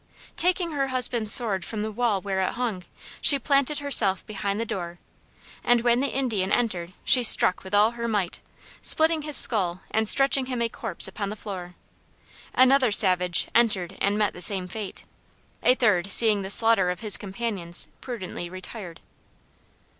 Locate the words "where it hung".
2.21-2.85